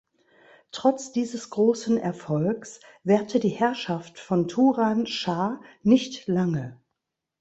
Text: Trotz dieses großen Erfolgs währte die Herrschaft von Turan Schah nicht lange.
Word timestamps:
Trotz 0.71 1.11
dieses 1.11 1.51
großen 1.51 1.99
Erfolgs 1.99 2.79
währte 3.03 3.39
die 3.39 3.49
Herrschaft 3.49 4.17
von 4.17 4.47
Turan 4.47 5.05
Schah 5.05 5.61
nicht 5.83 6.25
lange. 6.27 6.81